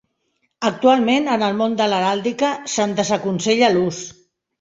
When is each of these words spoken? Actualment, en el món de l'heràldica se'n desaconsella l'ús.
Actualment, 0.69 1.27
en 1.35 1.43
el 1.47 1.53
món 1.59 1.75
de 1.81 1.87
l'heràldica 1.91 2.49
se'n 2.77 2.97
desaconsella 3.01 3.71
l'ús. 3.75 4.01